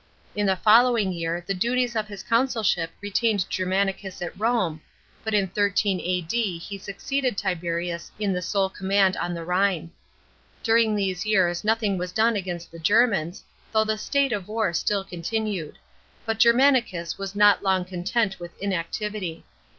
In 0.35 0.47
the 0.47 0.55
following 0.55 1.13
year 1.13 1.43
the 1.45 1.53
duties 1.53 1.95
of 1.95 2.07
his 2.07 2.23
consulship 2.23 2.89
retained 3.01 3.47
Germanicus 3.51 4.19
at 4.23 4.33
Rome, 4.35 4.81
but 5.23 5.35
in 5.35 5.45
13 5.47 5.99
A.D. 6.01 6.57
he 6.57 6.77
suc 6.79 6.95
ceeded 6.97 7.37
Tiberius 7.37 8.11
in 8.17 8.33
the 8.33 8.41
sole 8.41 8.67
command 8.71 9.15
on 9.17 9.35
the 9.35 9.45
Rhine. 9.45 9.91
During 10.63 10.95
these 10.95 11.27
years 11.27 11.63
nothing 11.63 11.99
was 11.99 12.11
done 12.11 12.35
against 12.35 12.71
the 12.71 12.79
Germans, 12.79 13.43
though 13.71 13.83
the 13.85 13.95
state 13.95 14.31
of 14.31 14.47
war 14.47 14.73
still 14.73 15.03
continued; 15.03 15.77
but 16.25 16.39
Germanicus 16.39 17.19
was 17.19 17.35
not 17.35 17.61
long 17.61 17.85
content 17.85 18.39
with 18.39 18.59
inactivity. 18.59 19.45